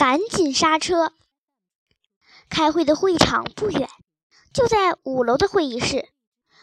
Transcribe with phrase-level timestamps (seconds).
[0.00, 1.12] 赶紧刹车。
[2.48, 3.86] 开会的会场不远，
[4.50, 6.08] 就在五楼的会议室。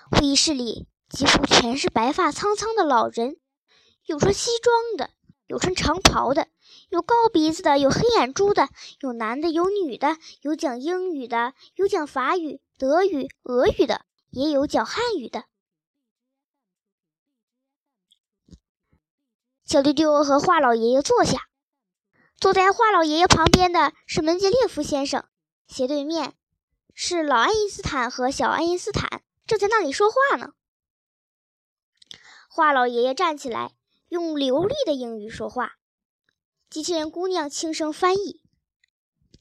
[0.10, 3.38] 会议室里几乎全是白发苍苍的老人，
[4.08, 5.12] 有穿西装的，
[5.46, 6.48] 有穿长袍的，
[6.90, 8.70] 有高鼻子的，有黑眼珠的，
[9.02, 15.44] 有男的，有女的，有讲英语的，有讲法语、德语、俄语的，也有讲汉语的。
[19.64, 21.48] 小丢丢和华老爷爷坐下，
[22.40, 25.26] 坐在华老爷爷旁边的是门捷列夫先生，
[25.68, 26.36] 斜对面
[26.94, 30.54] 是老爱因斯坦和小爱因斯坦，正在那里说话呢。
[32.48, 33.72] 华老爷爷站起来，
[34.10, 35.78] 用流利的英语说话，
[36.70, 38.44] 机器人姑娘轻声翻译：“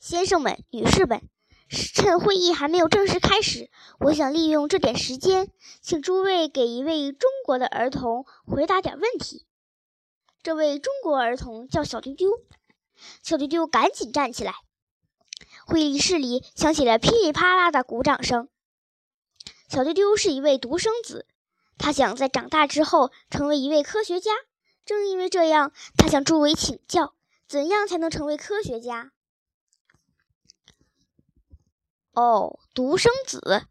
[0.01, 1.29] 先生们、女士们，
[1.69, 3.71] 趁会议还没有正式开始，
[4.01, 9.47] 我想利用这点时间，请诸位给一位中国的儿童回答点问题。”
[10.43, 12.31] 这位中国儿童叫小丢丢，
[13.23, 14.55] 小丢丢赶紧站起来。
[15.67, 18.49] 会议室里响起了噼里啪啦的鼓掌声。
[19.69, 21.27] 小丢丢是一位独生子，
[21.77, 24.31] 他想在长大之后成为一位科学家。
[24.85, 27.15] 正因为这样，他向诸位请教：
[27.49, 29.11] 怎样才能成为科学家？
[32.13, 33.67] 哦，独生子。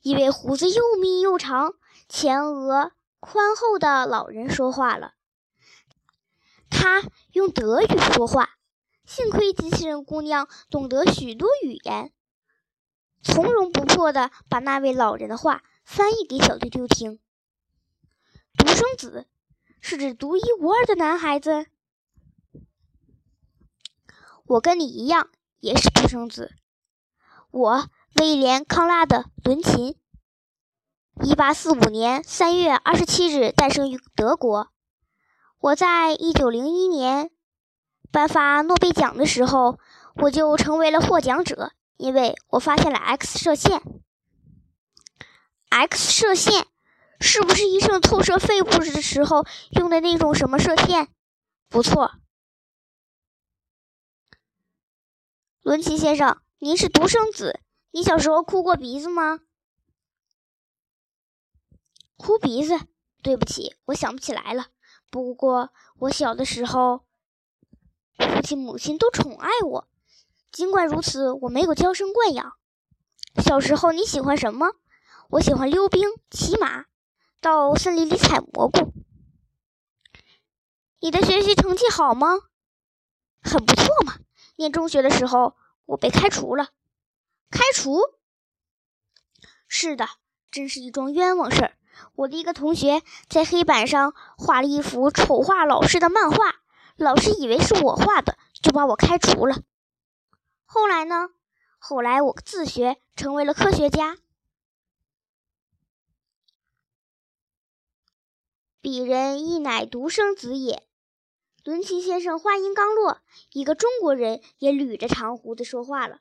[0.00, 1.74] 一位胡子又密又长、
[2.08, 5.12] 前额宽厚的老人说话了。
[6.82, 8.56] 他用德语说话，
[9.06, 12.12] 幸亏机器人姑娘懂得许多语言，
[13.22, 17.20] 从容不迫地把那位老人的话翻译给小丢丢听。
[18.58, 19.28] 独生子
[19.80, 21.66] 是指独一无二的男孩子。
[24.46, 26.52] 我跟你一样，也是独生子。
[27.52, 29.96] 我威廉·康拉德·伦琴，
[31.22, 34.71] 一八四五年三月二十七日诞生于德国。
[35.62, 37.30] 我在一九零一年
[38.10, 39.78] 颁发诺贝尔奖的时候，
[40.16, 43.80] 我就成为了获奖者，因为我发现了 X 射线。
[45.68, 46.66] X 射线
[47.20, 51.06] 是不是医生透射肺部的时候用的那种什么射线？
[51.68, 52.10] 不错，
[55.60, 57.60] 伦奇先生，您是独生子，
[57.92, 59.38] 你小时候哭过鼻子吗？
[62.16, 62.80] 哭鼻子？
[63.22, 64.66] 对不起，我想不起来了。
[65.12, 67.04] 不过，我小的时候，
[68.16, 69.86] 父亲母亲都宠爱我。
[70.50, 72.54] 尽管如此，我没有娇生惯养。
[73.36, 74.72] 小时候你喜欢什么？
[75.28, 76.86] 我喜欢溜冰、骑马，
[77.42, 78.94] 到森林里采蘑菇。
[81.00, 82.28] 你的学习成绩好吗？
[83.42, 84.14] 很不错嘛。
[84.56, 86.70] 念中学的时候，我被开除了。
[87.50, 88.00] 开除？
[89.68, 90.08] 是的，
[90.50, 91.76] 真是一桩冤枉事儿。
[92.14, 96.36] 我的一个同学在黑板上画了一幅丑化老师的漫画，
[96.96, 99.56] 老师以为是我画的，就把我开除了。
[100.64, 101.30] 后来呢？
[101.78, 104.16] 后来我自学成为了科学家。
[108.80, 110.86] 鄙人亦乃独生子也。
[111.64, 113.20] 伦琴先生话音刚落，
[113.52, 116.18] 一个中国人也捋着长胡子说话了。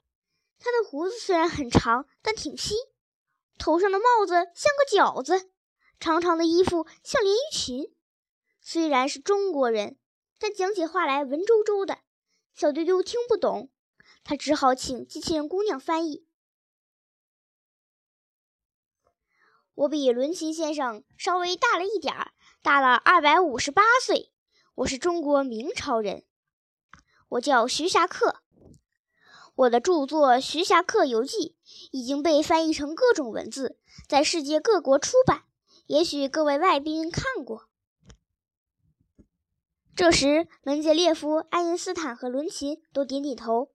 [0.59, 2.75] 他的胡子虽然很长，但挺稀，
[3.57, 5.49] 头上的帽子像个饺子。
[6.01, 7.95] 长长的衣服像连衣裙，
[8.59, 9.99] 虽然是中国人，
[10.39, 11.99] 但讲起话来文绉绉的，
[12.55, 13.69] 小丢丢听不懂，
[14.23, 16.25] 他只好请机器人姑娘翻译。
[19.75, 22.31] 我比伦琴先生稍微大了一点儿，
[22.63, 24.33] 大了二百五十八岁。
[24.73, 26.25] 我是中国明朝人，
[27.29, 28.41] 我叫徐霞客。
[29.53, 31.55] 我的著作《徐霞客游记》
[31.91, 35.43] 已经被翻译成各种文字，在世界各国出版。
[35.91, 37.67] 也许各位外宾看过。
[39.93, 43.73] 这时，门捷列夫、爱因斯坦和伦琴都点点头。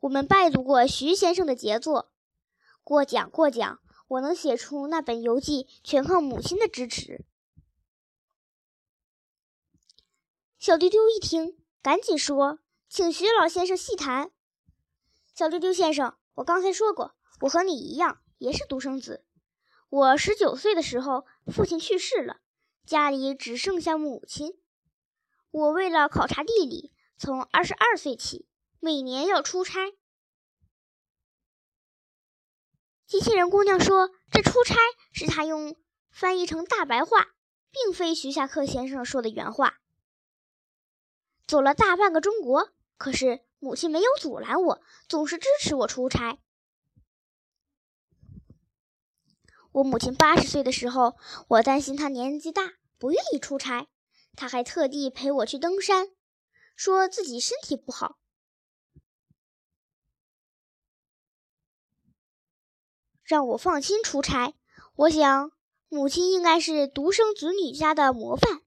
[0.00, 2.10] 我们拜读过徐先生的杰作，
[2.82, 3.80] 过奖过奖。
[4.08, 7.22] 我能写出那本游记，全靠母亲的支持。
[10.58, 14.30] 小丢丢一听，赶紧说：“请徐老先生细谈。”
[15.36, 19.26] 小丢丢先生，我刚才说过，我和你一样，也是独生子。
[19.92, 22.40] 我十九岁的时候，父亲去世了，
[22.86, 24.58] 家里只剩下母亲。
[25.50, 28.48] 我为了考察地理，从二十二岁起，
[28.80, 29.92] 每年要出差。
[33.06, 34.76] 机器人姑娘说：“这出差
[35.12, 35.76] 是她用
[36.10, 37.26] 翻译成大白话，
[37.70, 39.78] 并非徐霞客先生说的原话。”
[41.46, 46.38] 走了大半个中国，可是母亲没有阻拦我，总是支持我出差。
[49.72, 51.16] 我母亲八十岁的时候，
[51.48, 53.88] 我担心她年纪大，不愿意出差。
[54.36, 56.10] 她还特地陪我去登山，
[56.76, 58.18] 说自己身体不好。
[63.24, 64.54] 让我放心出差。
[64.94, 65.52] 我想，
[65.88, 68.60] 母亲应该是独生子女家的模范。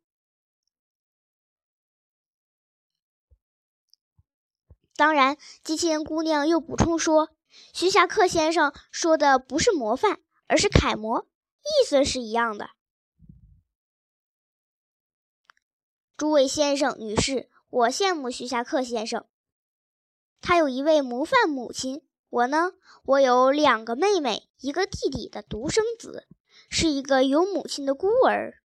[4.96, 7.30] 当然，机器人姑娘又补充说
[7.76, 11.28] ：“徐霞客先生说的不是模范，而是楷模，
[11.62, 12.70] 意思是一样的。
[16.18, 19.26] 诸位先生、女士，我羡慕徐霞客先生，
[20.40, 22.08] 他有一位模范母亲。
[22.30, 26.28] 我呢，我有两个妹妹，一个弟弟的独生子，
[26.70, 28.62] 是一个有母亲的孤儿。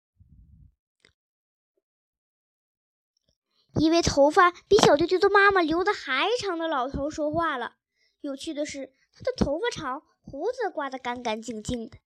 [3.80, 7.76] 一位头发比小舅舅的妈妈留的还长的老头说话了。
[8.22, 11.98] 有趣的是，他的头发长，胡子刮得干干净净的。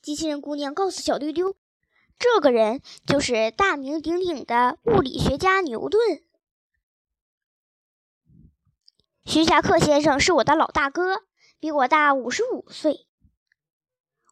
[0.00, 1.54] 机器人姑娘告诉小丢丢，
[2.18, 6.24] 这个人就是大名鼎鼎的物理学家牛顿。
[9.24, 11.24] 徐霞客先生是我的老大哥，
[11.60, 13.06] 比我大五十五岁。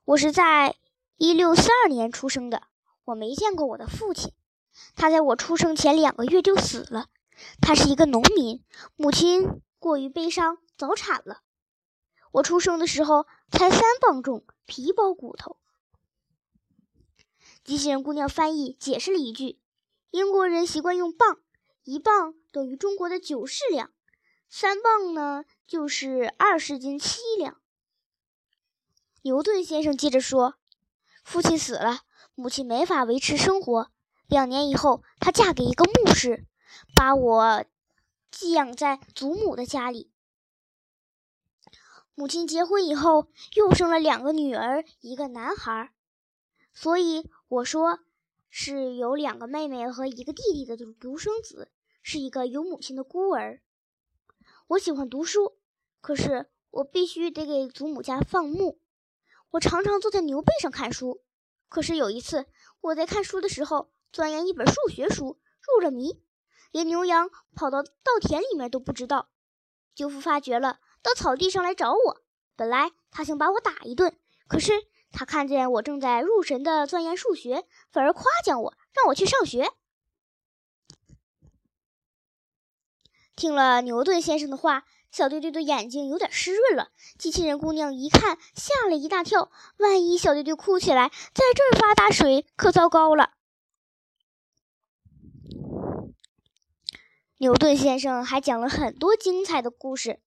[0.06, 0.76] 我是在
[1.18, 2.62] 一六四二年出生的，
[3.04, 4.32] 我没见过我的父亲，
[4.94, 7.08] 他在我出生前两个月就死了。
[7.60, 8.64] 他是一个农民，
[8.96, 11.42] 母亲过于悲伤早产了。
[12.32, 15.56] 我出生的时候才三磅重，皮包骨头。
[17.64, 19.58] 机器人姑娘翻译解释了一句：
[20.10, 21.40] 英国人习惯用磅，
[21.84, 23.90] 一磅等于中国的九市两。
[24.48, 27.60] 三磅呢，就是二十斤七两。
[29.22, 30.54] 牛顿先生接着说
[31.24, 32.02] ：“父亲死了，
[32.36, 33.90] 母亲没法维持生活。
[34.28, 36.46] 两年以后，她嫁给一个牧师，
[36.94, 37.64] 把我
[38.30, 40.12] 寄养在祖母的家里。
[42.18, 45.92] 母亲结婚以后，又生了两个女儿，一个男孩。
[46.72, 47.98] 所以我说，
[48.48, 51.70] 是有两个妹妹和一个弟弟的独生子，
[52.02, 53.60] 是一个有母亲的孤儿。”
[54.68, 55.58] 我喜欢读书，
[56.00, 58.80] 可是我必须得给祖母家放牧。
[59.50, 61.22] 我常常坐在牛背上看书，
[61.68, 62.46] 可是有一次
[62.80, 66.18] 我在看书的时候钻研一本数学书，入了迷，
[66.72, 69.28] 连牛羊跑到稻田里面都不知道。
[69.94, 72.22] 舅父发觉了，到草地上来找我。
[72.56, 74.16] 本来他想把我打一顿，
[74.48, 74.72] 可是
[75.12, 79.70] 他看见我正在入神的钻研数学，反而夸奖我，让我去上学。
[83.34, 86.90] 听了牛顿先生的话，小丢丢的眼睛有点湿润了。
[87.18, 89.50] 机器人姑娘一看，吓了一大跳。
[89.76, 93.32] 万一小丢丢哭起来，在这儿发大水，可糟糕了。
[97.36, 100.20] 牛顿先生还讲了很多精彩的故事。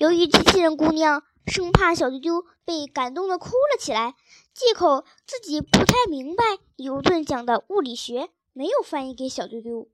[0.00, 4.14] 由于机器人姑娘生怕小丢丢被感动的哭了起来，
[4.54, 6.42] 借口自己不太明白
[6.76, 9.90] 牛顿讲的物理学，没有翻译给小丢丢。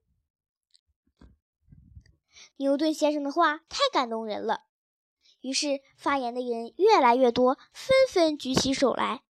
[2.59, 4.61] 牛顿先生的话太感动人了，
[5.41, 9.25] 于是发言的人越来越多，纷纷举起手来，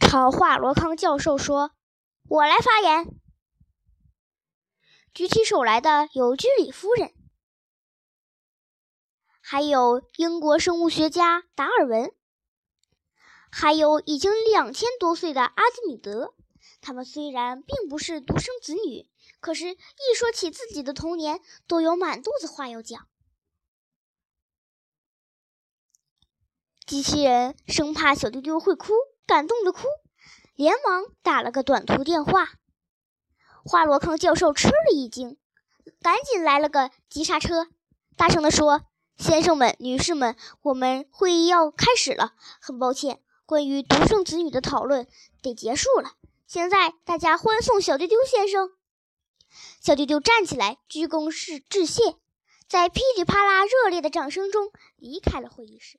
[0.00, 1.72] 朝华罗康教授说
[2.26, 3.14] ：“我来发言。”
[5.12, 7.12] 举起手来的有居里夫人，
[9.48, 12.12] 还有英国生物学家达尔文，
[13.48, 16.34] 还有已经两千多岁的阿基米德。
[16.80, 19.08] 他们虽然并不是独生子女。
[19.38, 23.06] 可是，一说起自己的童年，都有满肚子话要讲。
[26.84, 28.94] 机器人生怕小丢丢会哭，
[29.26, 29.84] 感动的哭，
[30.56, 32.48] 连忙打了个短途电话。
[33.64, 35.38] 华罗康教授吃了一惊，
[36.00, 37.68] 赶紧来了个急刹车，
[38.16, 38.82] 大声地说
[39.18, 42.34] ：“先生们、女士们，我们会议要开始了。
[42.60, 45.06] 很抱歉，关于独生子女的讨论
[45.42, 46.12] 得结束了。
[46.46, 48.72] 现在，大家欢送小丢丢先生。”
[49.80, 52.16] 小丢丢站起来，鞠躬是致谢，
[52.68, 55.98] 在噼里啪啦热烈的掌声中离开了会议室。